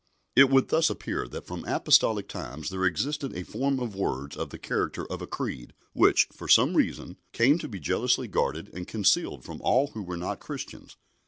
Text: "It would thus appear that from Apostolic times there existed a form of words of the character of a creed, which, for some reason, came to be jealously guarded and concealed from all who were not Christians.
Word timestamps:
"It 0.35 0.49
would 0.49 0.69
thus 0.69 0.89
appear 0.89 1.27
that 1.27 1.45
from 1.45 1.63
Apostolic 1.65 2.27
times 2.27 2.71
there 2.71 2.85
existed 2.85 3.37
a 3.37 3.43
form 3.43 3.79
of 3.79 3.93
words 3.95 4.35
of 4.35 4.49
the 4.49 4.57
character 4.57 5.05
of 5.05 5.21
a 5.21 5.27
creed, 5.27 5.73
which, 5.93 6.27
for 6.33 6.47
some 6.47 6.75
reason, 6.75 7.17
came 7.33 7.59
to 7.59 7.67
be 7.69 7.79
jealously 7.79 8.27
guarded 8.27 8.71
and 8.73 8.87
concealed 8.87 9.43
from 9.45 9.61
all 9.61 9.89
who 9.91 10.01
were 10.01 10.17
not 10.17 10.39
Christians. 10.39 10.97